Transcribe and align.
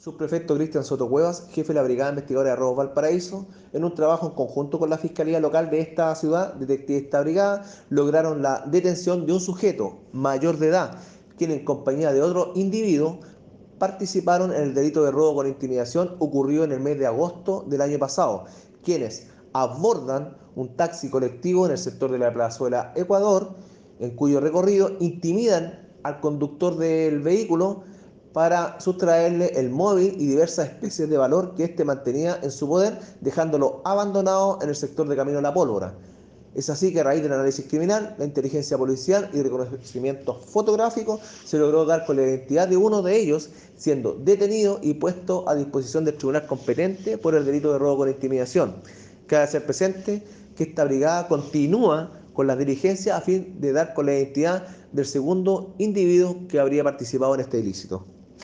Subprefecto 0.00 0.54
Cristian 0.54 0.82
Soto 0.82 1.10
Cuevas, 1.10 1.46
jefe 1.50 1.74
de 1.74 1.74
la 1.74 1.82
Brigada 1.82 2.08
Investigadora 2.08 2.48
de 2.48 2.56
Robos 2.56 2.78
Valparaíso, 2.78 3.46
en 3.74 3.84
un 3.84 3.94
trabajo 3.94 4.28
en 4.28 4.32
conjunto 4.32 4.78
con 4.78 4.88
la 4.88 4.96
Fiscalía 4.96 5.40
Local 5.40 5.68
de 5.68 5.80
esta 5.80 6.14
ciudad, 6.14 6.54
detectives 6.54 7.02
de 7.02 7.04
esta 7.04 7.20
brigada, 7.20 7.64
lograron 7.90 8.40
la 8.40 8.64
detención 8.66 9.26
de 9.26 9.34
un 9.34 9.40
sujeto 9.40 9.98
mayor 10.12 10.56
de 10.56 10.68
edad, 10.68 10.96
quien 11.36 11.50
en 11.50 11.66
compañía 11.66 12.14
de 12.14 12.22
otro 12.22 12.52
individuo 12.54 13.20
participaron 13.78 14.54
en 14.54 14.62
el 14.62 14.72
delito 14.72 15.04
de 15.04 15.10
robo 15.10 15.34
con 15.34 15.46
intimidación 15.46 16.16
ocurrido 16.18 16.64
en 16.64 16.72
el 16.72 16.80
mes 16.80 16.98
de 16.98 17.06
agosto 17.06 17.66
del 17.68 17.82
año 17.82 17.98
pasado, 17.98 18.46
quienes 18.82 19.26
abordan 19.52 20.34
un 20.54 20.76
taxi 20.76 21.10
colectivo 21.10 21.66
en 21.66 21.72
el 21.72 21.78
sector 21.78 22.10
de 22.10 22.20
la 22.20 22.32
Plazuela 22.32 22.94
Ecuador, 22.96 23.50
en 23.98 24.16
cuyo 24.16 24.40
recorrido 24.40 24.92
intimidan 24.98 25.90
al 26.04 26.20
conductor 26.20 26.78
del 26.78 27.20
vehículo 27.20 27.82
para 28.32 28.80
sustraerle 28.80 29.52
el 29.56 29.70
móvil 29.70 30.14
y 30.18 30.26
diversas 30.26 30.68
especies 30.68 31.08
de 31.10 31.16
valor 31.16 31.54
que 31.54 31.64
éste 31.64 31.84
mantenía 31.84 32.38
en 32.42 32.50
su 32.50 32.68
poder, 32.68 32.98
dejándolo 33.20 33.82
abandonado 33.84 34.58
en 34.62 34.68
el 34.68 34.76
sector 34.76 35.08
de 35.08 35.16
Camino 35.16 35.38
a 35.38 35.42
la 35.42 35.54
Pólvora. 35.54 35.94
Es 36.54 36.68
así 36.68 36.92
que 36.92 37.00
a 37.00 37.04
raíz 37.04 37.22
del 37.22 37.32
análisis 37.32 37.64
criminal, 37.66 38.16
la 38.18 38.24
inteligencia 38.24 38.76
policial 38.76 39.30
y 39.32 39.40
reconocimiento 39.40 40.34
fotográfico 40.34 41.20
se 41.44 41.58
logró 41.58 41.84
dar 41.84 42.04
con 42.06 42.16
la 42.16 42.22
identidad 42.22 42.66
de 42.66 42.76
uno 42.76 43.02
de 43.02 43.16
ellos, 43.16 43.50
siendo 43.76 44.14
detenido 44.14 44.80
y 44.82 44.94
puesto 44.94 45.48
a 45.48 45.54
disposición 45.54 46.04
del 46.04 46.16
tribunal 46.16 46.46
competente 46.46 47.18
por 47.18 47.36
el 47.36 47.44
delito 47.44 47.72
de 47.72 47.78
robo 47.78 47.98
con 47.98 48.08
intimidación. 48.08 48.76
Cabe 49.28 49.44
hacer 49.44 49.64
presente 49.64 50.24
que 50.56 50.64
esta 50.64 50.84
brigada 50.84 51.28
continúa 51.28 52.20
con 52.32 52.48
las 52.48 52.58
diligencias 52.58 53.16
a 53.16 53.20
fin 53.20 53.60
de 53.60 53.72
dar 53.72 53.94
con 53.94 54.06
la 54.06 54.14
identidad 54.14 54.66
del 54.90 55.06
segundo 55.06 55.74
individuo 55.78 56.48
que 56.48 56.58
habría 56.58 56.82
participado 56.82 57.34
en 57.36 57.42
este 57.42 57.60
ilícito. 57.60 58.04